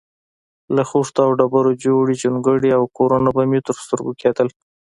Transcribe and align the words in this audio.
له 0.75 0.83
خښتو 0.89 1.19
او 1.25 1.31
ډبرو 1.39 1.71
جوړې 1.83 2.13
جونګړې 2.21 2.69
او 2.77 2.83
کورونه 2.97 3.29
به 3.35 3.43
مې 3.49 3.59
تر 3.67 3.75
سترګو 3.83 4.11
کېدل. 4.21 4.47